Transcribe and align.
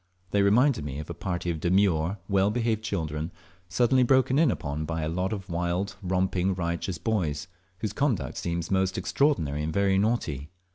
They 0.31 0.41
reminded 0.41 0.83
me 0.83 0.97
of 0.97 1.11
a 1.11 1.13
party 1.13 1.51
of 1.51 1.59
demure 1.59 2.07
and 2.07 2.17
well 2.27 2.49
behaved 2.49 2.81
children 2.83 3.31
suddenly 3.69 4.01
broken 4.01 4.39
in 4.39 4.49
upon 4.49 4.83
by 4.83 5.03
a 5.03 5.07
lot 5.07 5.31
of 5.31 5.47
wild 5.47 5.95
romping, 6.01 6.55
riotous 6.55 6.97
boys, 6.97 7.47
whose 7.81 7.93
conduct 7.93 8.37
seems 8.37 8.71
most 8.71 8.97
extraordinary 8.97 9.61
and 9.61 9.71
very 9.71 9.99
naughty. 9.99 10.49